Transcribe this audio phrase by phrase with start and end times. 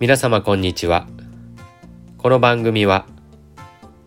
[0.00, 1.08] 皆様こんにちは。
[2.18, 3.04] この番組は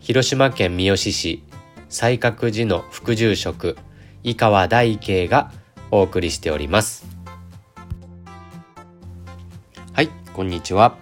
[0.00, 1.44] 広島県三次市
[1.90, 3.76] 西角寺の副住職
[4.22, 5.52] 井川大慶が
[5.90, 7.04] お送りしております。
[9.92, 10.96] はいこんにちは。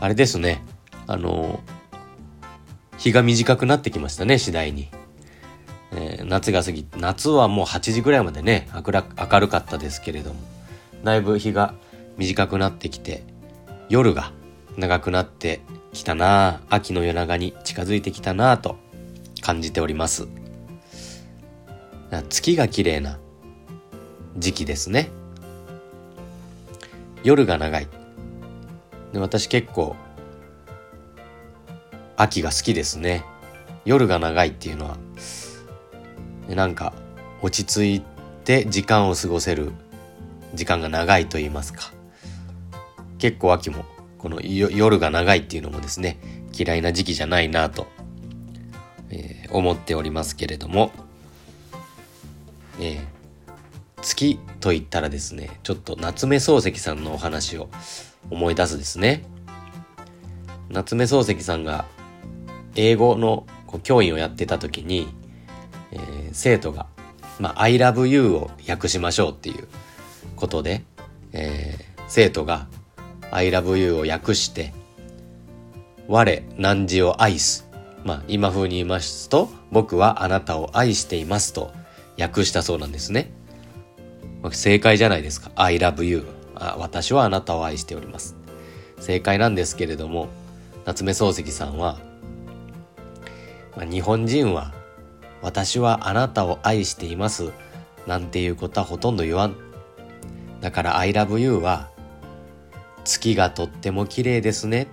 [0.00, 0.62] あれですね。
[1.06, 1.60] あの
[2.98, 4.90] 日が短くなってきましたね次第に、
[5.92, 10.40] えー、夏が過ぎ夏はもう8時ぐらいまでね明るかったですけれども
[11.04, 11.72] だいぶ日が
[12.18, 13.22] 短くなってきて
[13.88, 14.32] 夜が
[14.76, 15.60] 長くなって
[15.92, 18.76] きたな秋の夜長に近づいてきたなと
[19.40, 20.28] 感じております。
[22.28, 23.18] 月が綺麗な
[24.36, 25.10] 時期ですね。
[27.24, 27.88] 夜が長い。
[29.12, 29.96] で私結構
[32.16, 33.24] 秋が好きですね。
[33.84, 34.98] 夜が長いっていうのは
[36.48, 36.92] なんか
[37.42, 38.04] 落ち着い
[38.44, 39.72] て時間を過ごせる
[40.54, 41.97] 時間が長いと言いますか。
[43.18, 43.84] 結構秋も
[44.18, 46.18] この夜が長いっていうのもですね
[46.52, 47.86] 嫌いな時期じゃないなと、
[49.10, 50.90] えー、思っておりますけれども、
[52.80, 53.00] えー、
[54.02, 57.68] 月と言ったらですねちょっと夏目漱石さんのお話を
[58.30, 59.24] 思い出すですね。
[60.70, 61.86] 夏目漱石さんが
[62.74, 63.46] 英語の
[63.82, 65.08] 教員をやってた時に、
[65.92, 66.86] えー、生徒が、
[67.40, 69.66] まあ、I love you を訳しましょうっていう
[70.36, 70.84] ことで、
[71.32, 72.68] えー、生徒が
[73.30, 74.72] I love you を訳して、
[76.06, 77.68] 我汝を愛す。
[78.04, 81.72] まあ、今風に言いますと、僕はあなたを愛していますと
[82.18, 83.30] 訳したそうなんですね。
[84.52, 85.50] 正解じゃないですか。
[85.56, 86.26] I love you.
[86.54, 88.36] あ私はあなたを愛しております。
[88.98, 90.28] 正解なんですけれども、
[90.84, 91.98] 夏目漱石さんは、
[93.76, 94.72] まあ、日本人は
[95.42, 97.52] 私はあなたを愛しています
[98.06, 99.56] なんていうことはほとんど言わん。
[100.60, 101.90] だから I love you は
[103.08, 104.86] 月がとっても綺麗ですね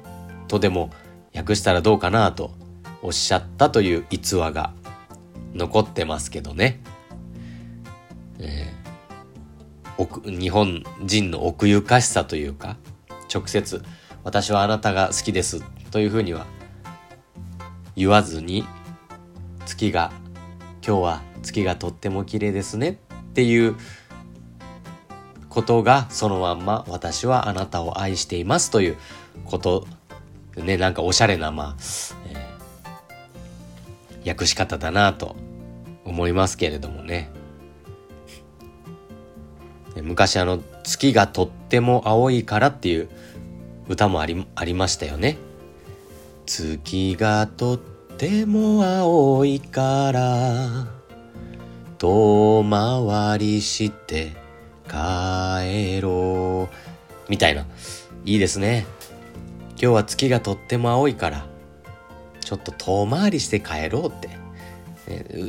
[0.48, 0.90] とでも
[1.36, 2.52] 訳したらどうかなと
[3.02, 4.74] おっしゃったという逸話が
[5.54, 6.82] 残ってますけどね。
[8.40, 12.78] えー、日本人の奥ゆかしさというか
[13.34, 13.84] 直接
[14.24, 15.62] 私はあなたが好きです
[15.92, 16.46] というふうには
[17.96, 18.66] 言わずに
[19.66, 20.12] 月が
[20.86, 23.00] 今日は月がとっても綺麗ですね
[23.32, 23.76] っていう
[25.56, 28.98] ことがそのまんま私はあなたを愛していますという
[29.46, 29.88] こと
[30.58, 31.76] ねなんかおしゃれなまあ、
[32.28, 35.38] えー、訳し方だなと
[36.04, 37.32] 思いますけれどもね
[40.02, 43.08] 昔あの「月がとっても青いから」っていう
[43.88, 45.38] 歌もありありましたよね。
[46.46, 50.88] 月がとっても青いから
[51.98, 54.45] 遠回りして
[54.88, 56.76] 帰ろう。
[57.30, 57.66] みたいな。
[58.26, 58.86] いいですね。
[59.72, 61.46] 今日は月がとっても青いから、
[62.40, 64.30] ちょっと遠回りして帰ろうって。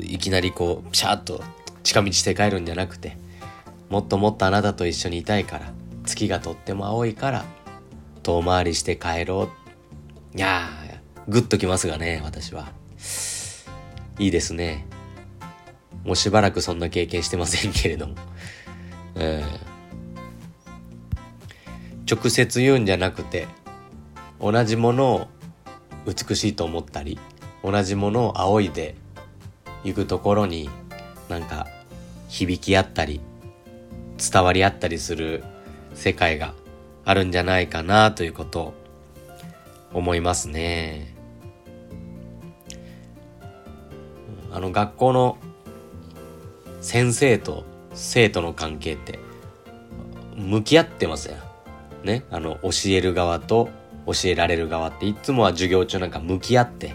[0.04, 1.42] いきなりこう、ピシャッと
[1.82, 3.16] 近道して帰るんじゃなくて、
[3.88, 5.72] もっともっとあなたと一緒にいたいから、
[6.04, 7.44] 月がとっても青いから、
[8.22, 9.48] 遠回りして帰ろ
[10.34, 10.36] う。
[10.36, 12.68] いやー、グッときますがね、私は。
[14.18, 14.86] いいですね。
[16.04, 18.14] もうしばらくそんな経験してませんけれども。
[19.16, 23.48] えー、直接言うんじゃなくて
[24.40, 25.28] 同じものを
[26.06, 27.18] 美しいと思ったり
[27.64, 28.94] 同じものを仰いで
[29.84, 30.68] 行くところに
[31.28, 31.66] なんか
[32.28, 33.20] 響き合ったり
[34.18, 35.42] 伝わり合ったりする
[35.94, 36.54] 世界が
[37.04, 38.74] あるんじゃないかなということを
[39.92, 41.14] 思いますね。
[44.52, 45.38] あの学校の
[46.80, 47.64] 先生と
[47.96, 49.18] 生徒の関係って
[50.36, 51.36] 向き合ってますよ。
[52.04, 52.22] ね？
[52.30, 53.70] あの、教える側と
[54.06, 56.94] 教えられる側っていつもは授業中なんか向き合って、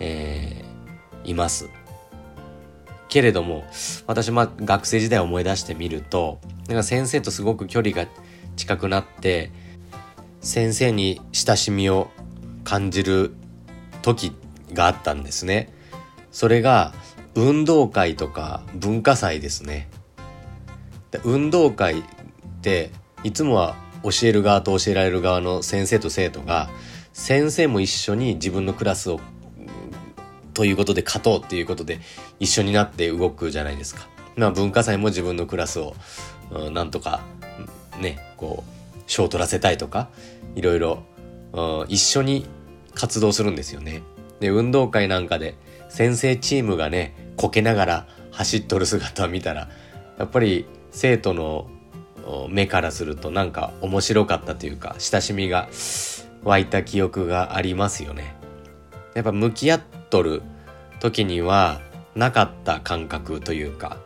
[0.00, 1.70] えー、います。
[3.08, 3.64] けれども、
[4.06, 8.06] 私ま学生時代を思い出してみると、なんか先生とすごく距離が
[8.56, 9.50] 近くなって、
[10.40, 12.10] 先生に親しみを
[12.64, 13.32] 感じる
[14.02, 14.32] 時
[14.72, 15.72] があったんですね。
[16.32, 16.94] それが
[17.34, 19.88] 運動会とか文化祭ですね。
[21.24, 22.02] 運動会っ
[22.62, 22.90] て
[23.24, 26.68] いつもは教える側と教えられる側の先生と生徒が
[27.12, 29.20] 先生も一緒に自分のクラスを
[30.54, 32.00] ということで勝とうっていうことで
[32.40, 34.06] 一緒になって動くじゃないですか。
[34.36, 35.94] まあ文化祭も自分のクラスを、
[36.50, 37.20] うん、なんとか
[38.00, 40.08] ねこう賞を取らせたいとか
[40.54, 41.02] いろいろ、
[41.52, 42.46] うん、一緒に
[42.94, 44.02] 活動するんですよね。
[44.40, 45.54] で運動会なんかで
[45.88, 49.68] 先生チームがねこけながら走っとる姿を見たら
[50.18, 51.68] やっぱり生徒の
[52.48, 55.68] 目からするとなんか面白かったというか親しみが
[56.44, 58.36] 湧いた記憶がありますよね。
[59.14, 59.80] やっぱ向き合っ
[60.10, 60.42] とる
[61.00, 61.80] 時には
[62.14, 63.98] なかった感覚というか、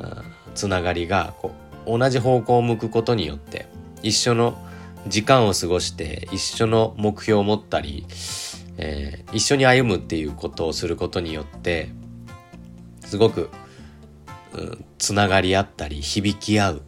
[0.00, 0.22] うん、
[0.54, 1.52] つながりがこ
[1.86, 3.66] う同じ方向を向くことによって
[4.02, 4.56] 一緒の
[5.06, 8.06] 時間を過ごして一緒の目標を持ったり、
[8.78, 11.90] えー、一緒に歩むっていうことをすることによって
[13.12, 13.50] すごく、
[14.54, 16.82] うん、つながり合ったり響き合う、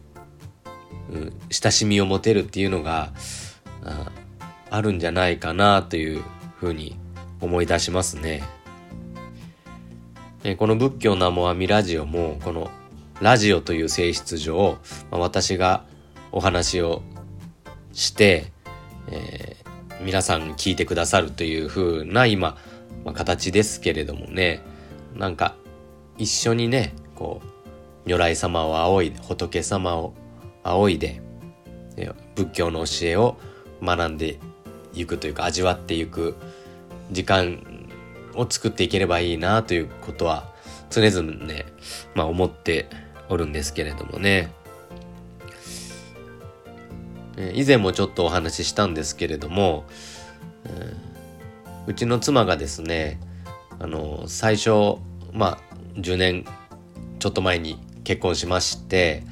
[1.11, 3.11] うん、親しみを持てるっていうのが、
[3.83, 4.07] うん、
[4.69, 6.23] あるんじゃないかなという
[6.59, 6.97] ふうに
[7.41, 8.43] 思い出しますね。
[10.43, 12.69] えこの仏教ナモアミラジオもこの
[13.19, 14.77] ラジオという性質上、
[15.09, 15.85] まあ、私が
[16.31, 17.01] お話を
[17.93, 18.51] して、
[19.09, 22.57] えー、皆さん聞いてくださるという風な今、
[23.03, 24.61] まあ、形ですけれどもね
[25.15, 25.55] なんか
[26.17, 27.54] 一緒にねこう
[28.05, 30.13] 如来様を仰いで仏様を
[30.63, 31.21] 仰いで
[32.35, 33.37] 仏教の教えを
[33.81, 34.39] 学んで
[34.93, 36.35] いくというか味わっていく
[37.11, 37.89] 時間
[38.33, 40.53] を作っていければいいなということは
[40.89, 41.65] 常々ね、
[42.13, 42.87] まあ、思って
[43.29, 44.51] おるんですけれどもね。
[47.53, 49.83] 以前もちょっとお話ししたんですけれども、
[51.85, 53.19] うちの妻がですね
[53.79, 54.69] あの最初
[55.33, 55.59] まあ
[55.95, 56.45] 10年
[57.19, 59.23] ちょっと前に結婚しまして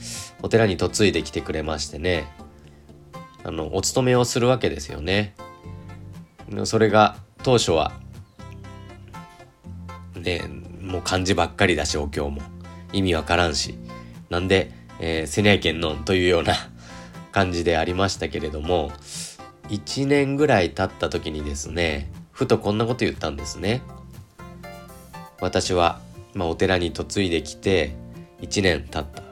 [0.41, 2.27] お寺に嫁いできてくれましてね
[3.45, 5.35] あのお勤めをするわけですよね。
[6.65, 7.93] それが当初は
[10.15, 10.41] ね
[10.81, 12.41] もう漢字ばっかりだしお経も
[12.91, 13.75] 意味わからんし
[14.29, 16.53] なんで、えー、せにゃいけんのんというような
[17.31, 18.91] 感じでありましたけれども
[19.69, 23.81] 1年ぐらい経った時にですねふとこんなこと言ったんですね。
[25.39, 25.99] 私は、
[26.33, 27.95] まあ、お寺に嫁いできて
[28.43, 29.23] 1年経った。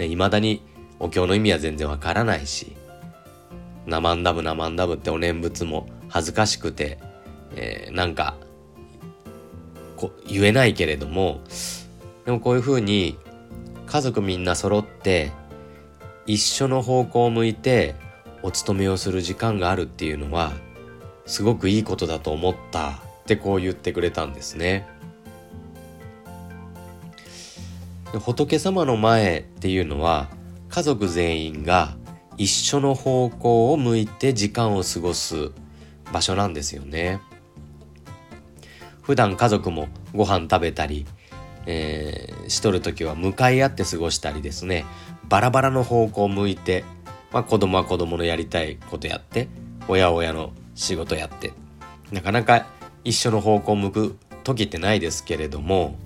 [0.00, 0.62] ね、未だに
[0.98, 2.76] お経の意味は全然わからないし、
[3.86, 6.98] なまんだぶなまんだぶってお念仏も恥ずかしくて、
[7.56, 8.36] えー、なんか、
[9.96, 11.40] こ言えないけれども、
[12.24, 13.18] でもこういうふうに
[13.86, 15.32] 家族みんな揃って
[16.26, 17.96] 一緒の方向を向いて
[18.42, 20.52] お勤めをする時間があるっていうのは
[21.26, 22.94] すごくいいことだと思ったっ
[23.26, 24.86] てこう言ってくれたんですね。
[28.18, 30.28] 仏様の前っていうのは
[30.68, 31.96] 家族全員が
[32.36, 35.52] 一緒の方向を向いて時間を過ごす
[36.12, 37.20] 場所なんですよね。
[39.02, 41.04] 普段家族もご飯食べたり、
[41.66, 44.84] えー、しとる時は向かい合って過ごしたりですね
[45.28, 46.84] バラバラの方向を向いて、
[47.32, 49.48] まあ、子供は子供のやりたいことやって
[49.88, 51.52] 親親の仕事やって
[52.12, 52.66] なかなか
[53.02, 55.98] 一緒の方向を向く時ってないですけれども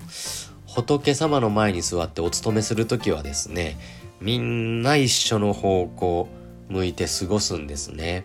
[0.75, 3.79] 仏様の前に座ってお勤めする時はですね
[4.21, 6.29] みんな一緒の方向
[6.69, 8.25] 向いて過ごすんですね。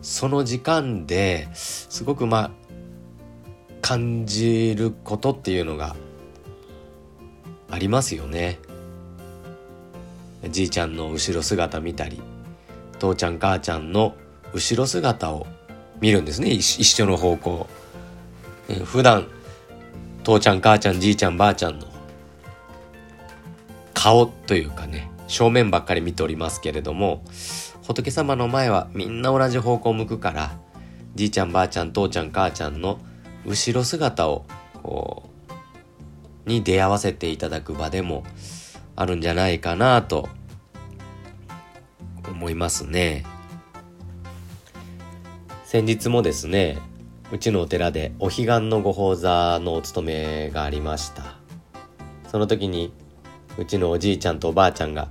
[0.00, 2.50] その時間ですごくまあ
[3.82, 5.96] 感じることっていうのが
[7.68, 8.60] ありますよね。
[10.50, 12.22] じいちゃんの後ろ姿見たり
[13.00, 14.14] 父ちゃん母ちゃんの
[14.52, 15.48] 後ろ姿を
[16.00, 16.50] 見るんですね。
[16.50, 17.66] 一緒の方向。
[18.84, 19.26] 普段
[20.28, 21.86] 父ちゃん母ちゃんじいちゃんばあちゃんの
[23.94, 27.24] 顔というかね正面ばっかり見ておりますけれども
[27.82, 30.58] 仏様の前はみんな同じ方向を向くから
[31.14, 32.98] じいちゃんばあちゃん父ちゃん母ちゃんの
[33.46, 34.44] 後ろ姿を
[34.82, 35.30] こ
[36.46, 38.22] うに出会わせていただく場でも
[38.96, 40.28] あるんじゃないかなと
[42.28, 43.24] 思いますね。
[45.64, 46.78] 先日もですね
[47.30, 51.36] うちのお寺でお彼岸のご法座のお勤めがありました。
[52.30, 52.90] その時に
[53.58, 55.08] うちのおじいちゃんとおばあちゃんが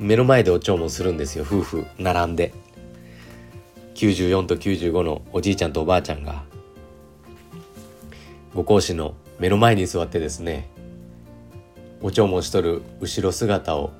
[0.00, 2.52] 目の前でお弔問するんですよ夫婦並んで。
[3.94, 6.42] 94と95のおじいちゃんとおばあちゃんが
[8.54, 10.68] ご講師の目の前に座ってですね
[12.00, 13.92] お弔問しとる後ろ姿を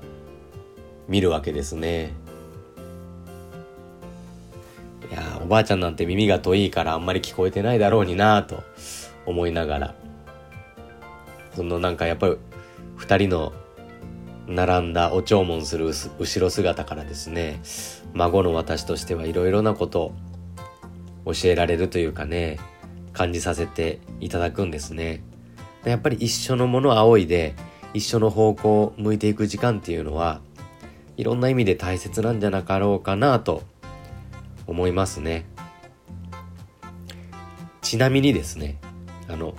[1.07, 2.13] 見るわけですね。
[5.51, 8.63] ばあちゃんなんて耳が遠いからあんまり聞こえてないだろうになと
[9.25, 9.95] 思いながら
[11.53, 12.37] そのなんかやっぱり
[12.97, 13.51] 2人の
[14.47, 17.59] 並んだお弔問する後ろ姿からですね
[18.13, 20.13] 孫の私としてはいろいろなこと
[21.25, 22.57] を教えられるというかね
[23.11, 25.21] 感じさせていただくんですね。
[25.83, 27.55] やっぱり一緒のものを仰いで
[27.93, 30.39] 一緒の方向を向いていく時間っていうのは
[31.17, 33.63] いろんな意味で大切なんじゃなかろうかなと
[34.67, 35.45] 思いますね。
[37.81, 38.79] ちなみにですね
[39.27, 39.53] あの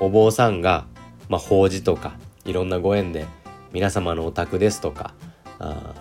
[0.00, 0.86] お坊さんが、
[1.28, 3.26] まあ、法事とかいろんなご縁で
[3.72, 5.14] 皆様のお宅ですとか
[5.58, 5.94] あ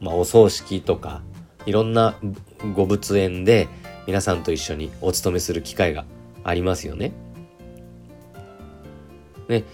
[0.00, 1.22] まあ、お葬式とか
[1.66, 2.14] いろんな
[2.74, 3.68] ご仏縁で
[4.06, 6.04] 皆さんと一緒にお勤めする機会が
[6.44, 7.12] ありますよね。
[9.48, 9.64] ね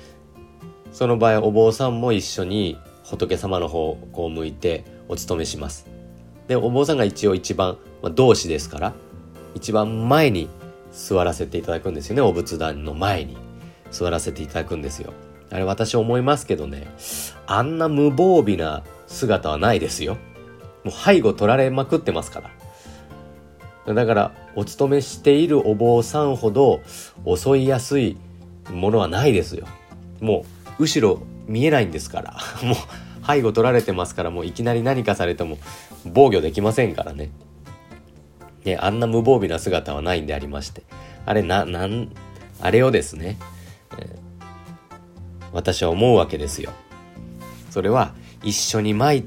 [0.92, 5.86] その場合お坊さんも一緒に仏様の方をこう向いてお勤めします。
[6.48, 8.92] でお坊さんが一応一番、まあ、同志ですから
[9.54, 10.48] 一番前に
[10.92, 13.36] 座らせていただくんですよねお仏壇の前に
[13.90, 15.12] 座らせていただくんですよ。
[15.50, 16.88] あれ私思いますけどね
[17.46, 20.16] あんな無防備な姿はないですよ。
[20.84, 22.40] もう背後取られまくってますか
[23.86, 23.94] ら。
[23.94, 26.80] だから、お勤めしているお坊さんほど
[27.26, 28.16] 襲いやすい
[28.70, 29.66] ものはないですよ。
[30.20, 30.46] も
[30.78, 32.36] う、後ろ見えないんですから。
[32.66, 32.76] もう、
[33.26, 35.58] 背後取られてますから、もういきなり何かされても
[36.04, 37.30] 防御できませんからね。
[38.64, 40.82] ね、あんな無防備な姿はないんでありまして。
[41.26, 42.10] あれ、な、なん、
[42.60, 43.36] あれをですね、
[43.98, 44.16] えー、
[45.52, 46.72] 私は思うわけですよ。
[47.70, 49.24] それは、一緒に参っ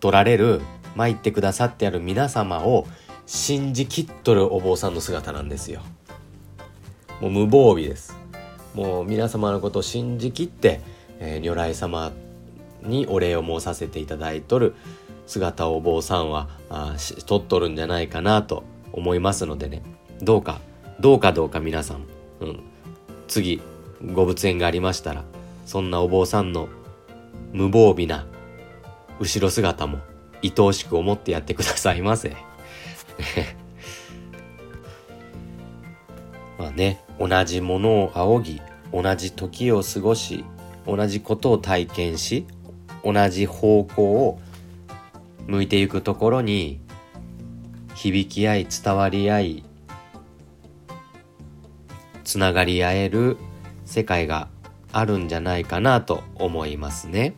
[0.00, 0.60] とられる
[0.94, 2.86] 参ってくださってある皆様を
[3.26, 5.80] 信じきっとるお坊さんの姿なんですよ。
[7.20, 8.16] もう無防備です。
[8.74, 10.80] もう皆様のことを信じきって、
[11.18, 12.12] えー、如来様
[12.82, 14.74] にお礼を申させていただいとる
[15.26, 16.96] 姿をお坊さんはあ
[17.26, 19.82] 取っとるんじゃないかなと思いますのでね。
[20.20, 20.60] どうか
[21.00, 22.06] どうかどうか皆さん、
[22.40, 22.60] うん、
[23.26, 23.60] 次
[24.12, 25.24] ご仏縁がありましたら
[25.66, 26.68] そんなお坊さんの
[27.52, 28.26] 無防備な
[29.18, 29.98] 後ろ姿も
[30.42, 32.36] 愛おしく思ってやってくださいませ。
[36.58, 38.60] まあね、同じものを仰ぎ、
[38.92, 40.44] 同じ時を過ごし、
[40.86, 42.46] 同じことを体験し、
[43.04, 44.40] 同じ方向を
[45.46, 46.80] 向いていくところに
[47.94, 49.64] 響き合い伝わり合い
[52.24, 53.36] つながり合える
[53.84, 54.48] 世界が
[54.92, 57.34] あるんじゃないかなと思いますね。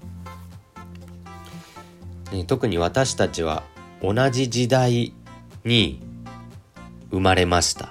[2.47, 3.63] 特に私たちは
[4.03, 5.15] 同じ時代
[5.65, 6.03] に
[7.11, 7.91] 生まれました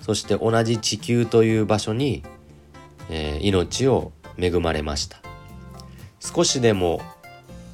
[0.00, 2.22] そして同じ地球という場所に、
[3.10, 5.18] えー、命を恵まれました
[6.22, 7.00] 少しでも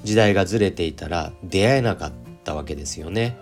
[0.04, 2.12] 時代がずれていたら出会えなかっ
[2.44, 3.36] たわけですよね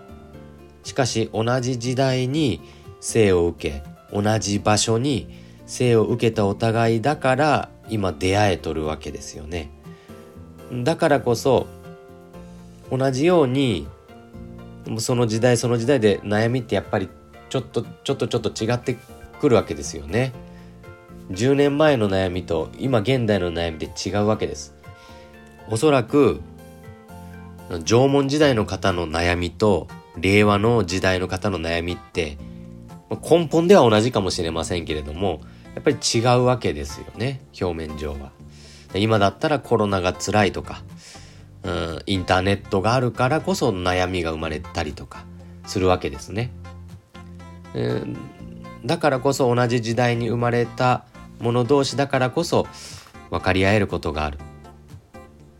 [0.83, 2.61] しかし同じ時代に
[2.99, 5.29] 生を受け同じ場所に
[5.65, 9.71] 生を受けたお互いだから今出会えとるわけですよね
[10.71, 11.67] だからこそ
[12.91, 13.87] 同じように
[14.99, 17.09] その時代その時代で悩みってやっぱり
[17.49, 18.97] ちょっとちょっとちょっと違って
[19.39, 20.33] くるわけですよね。
[21.31, 24.76] 10年前の悩みと今現代の悩みで違うわけです。
[25.69, 26.41] おそらく
[27.85, 32.37] 縄文時代の方の悩みと令和の時代の方の悩みって
[33.29, 35.41] 根本では同じかもしれませんけれども
[35.75, 38.31] やっぱり違うわけですよね表面上は。
[38.95, 40.81] 今だったらコロナが辛いとか
[41.63, 45.25] うん、インターネットがあるからこそ悩みが生まれたりとか
[45.65, 46.51] するわけですね。
[47.73, 48.17] うん、
[48.85, 51.05] だからこそ同じ時代に生まれた
[51.39, 52.67] 者同士だからこそ
[53.29, 54.39] 分かり合えることがある。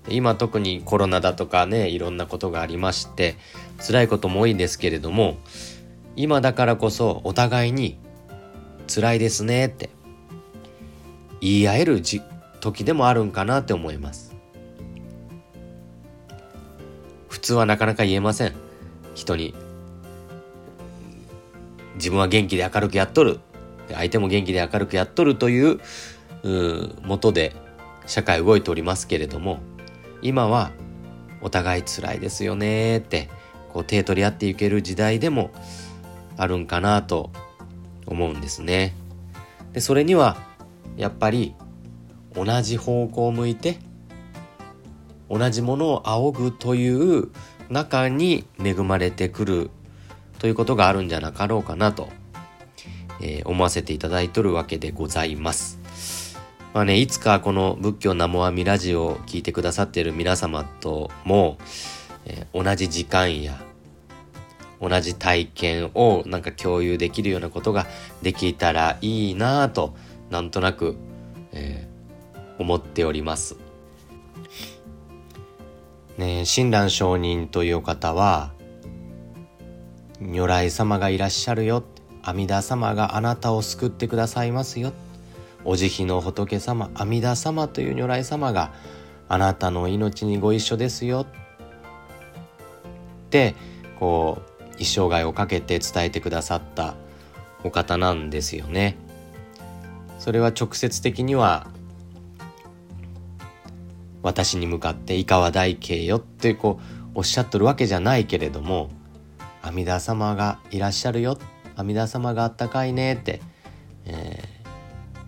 [0.10, 3.36] 今特にコロナだとかねいろんなことがありまして
[3.86, 5.38] 辛いことも多いんですけれども
[6.16, 7.98] 今だからこそお互いに
[8.88, 9.90] 辛いですねって
[11.42, 12.02] 言い合える
[12.60, 14.36] 時でもあるんかなって思います。
[17.30, 18.54] 普通はなかなか言えません
[19.14, 19.54] 人に
[21.96, 23.40] 自分は元気で明るくやっとる
[23.92, 25.80] 相手も元気で明るくやっとるという
[27.04, 27.56] もとで
[28.06, 29.60] 社会動いておりますけれども
[30.28, 30.72] 今は
[31.42, 33.30] お互い辛いですよねって
[33.72, 35.52] こう手取り合っていける時代でも
[36.36, 37.32] あるんかなと
[38.06, 38.94] 思うんですね。
[39.72, 40.36] でそれには
[40.98, 41.56] やっぱり
[42.36, 43.80] 同じ方向を向いて
[45.30, 47.30] 同じものを仰ぐという
[47.70, 49.70] 中に恵まれてくる
[50.40, 52.10] ということがあるんじゃなかろうかなと、
[53.22, 55.77] えー、思わせていただいとるわけでございます。
[56.74, 61.58] まあね、いつかこの仏教ナモアミラジオを聞いてくださっている皆様とも、
[62.26, 63.60] えー、同じ時間や
[64.80, 67.88] 同じ体験をなんか共有できるようなことが
[68.22, 69.96] できたらいいなぁと
[70.30, 70.98] なんとなく、
[71.52, 73.58] えー、思っております。
[76.18, 78.52] ね、親鸞上人という方は
[80.20, 81.84] 如来様がいらっしゃるよ
[82.24, 84.94] 阿弥陀様があなたを救ってくださいますよ
[85.66, 88.74] お慈悲の仏様阿弥陀様という如来様が
[89.30, 91.26] あなたの命にご一緒ですよ
[93.28, 93.56] って
[94.00, 96.96] こう一生涯をかけて伝えてくださった
[97.64, 98.96] お方なんですよね。
[100.20, 101.68] それは直接的には
[104.24, 106.80] 私に向かって「井川大慶よ」ってこ
[107.16, 108.90] うおっしゃっとるわけじゃないけれども
[109.62, 111.38] 阿弥陀様がいらっしゃるよ
[111.76, 113.42] 阿弥陀様があったかいねって、
[114.06, 114.57] えー、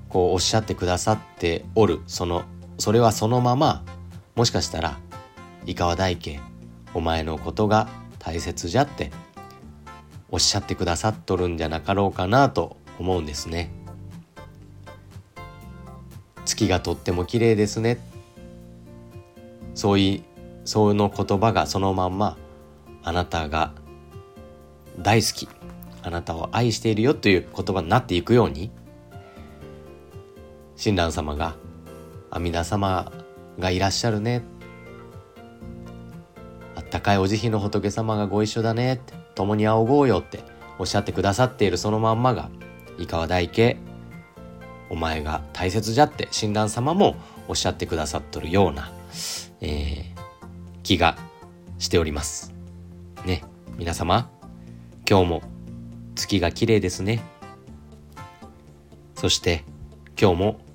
[0.10, 2.02] こうおっしゃってくださっておる。
[2.08, 2.44] その
[2.78, 3.84] それはそのまま
[4.36, 5.00] もしかしたら
[5.66, 6.40] 「井川大慶
[6.94, 7.88] お前のことが
[8.18, 9.12] 大切じゃ」って
[10.32, 13.72] おっしゃってくださっとるんじゃなかろうかなと思うんですね。
[16.46, 18.00] 月がとっても綺麗ですね。
[19.76, 20.24] そういう
[20.66, 22.38] その言葉がそのまんま
[23.04, 23.74] あなたが
[24.98, 25.50] 大好き。
[26.02, 28.72] あなたを愛しているよという言葉になっていくように
[30.80, 31.58] 親鸞様が
[32.32, 33.12] 阿弥陀様
[33.60, 34.44] がいらっしゃるね
[36.78, 40.40] あったかいお慈悲の仏様がご一緒だねって共に仰ごうよって
[40.78, 42.50] おっしゃってくださっているそのまんまが
[42.98, 43.76] 井川大家
[44.90, 47.18] お前が大切じゃって親鸞様も
[47.50, 48.90] おっしゃってくださっとるような、
[49.60, 51.18] えー、気が
[51.78, 52.54] しております。
[53.26, 53.44] ね、
[53.78, 54.30] 皆様、
[55.08, 55.42] 今日も
[56.16, 57.22] 月が綺麗ですね。
[59.16, 59.66] そして
[60.18, 60.69] 今日も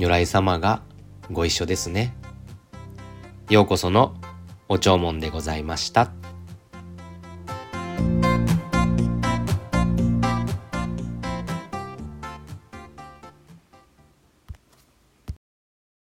[0.00, 0.80] 如来様が
[1.30, 2.14] ご一緒ですね。
[3.50, 4.14] ようこその
[4.66, 6.10] お弔問でございました。